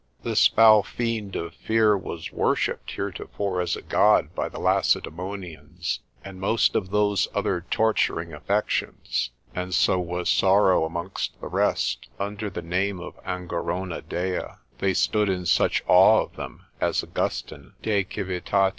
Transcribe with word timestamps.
This 0.23 0.47
foul 0.47 0.81
fiend 0.81 1.35
of 1.35 1.53
fear 1.53 1.95
was 1.95 2.31
worshipped 2.31 2.89
heretofore 2.89 3.61
as 3.61 3.75
a 3.75 3.83
god 3.83 4.33
by 4.33 4.49
the 4.49 4.57
Lacedaemonians, 4.57 5.99
and 6.25 6.39
most 6.41 6.75
of 6.75 6.89
those 6.89 7.27
other 7.35 7.67
torturing 7.69 8.33
affections, 8.33 9.29
and 9.53 9.75
so 9.75 9.99
was 9.99 10.27
sorrow 10.27 10.85
amongst 10.85 11.39
the 11.39 11.45
rest, 11.45 12.09
under 12.19 12.49
the 12.49 12.63
name 12.63 12.99
of 12.99 13.13
Angerona 13.23 14.01
Dea, 14.01 14.55
they 14.79 14.95
stood 14.95 15.29
in 15.29 15.45
such 15.45 15.83
awe 15.87 16.23
of 16.23 16.35
them, 16.35 16.65
as 16.79 17.05
Austin, 17.15 17.75
de 17.83 18.03
Civitat. 18.03 18.69